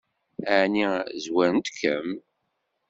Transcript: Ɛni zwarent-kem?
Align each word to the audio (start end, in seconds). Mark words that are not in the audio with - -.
Ɛni 0.57 0.85
zwarent-kem? 1.23 2.09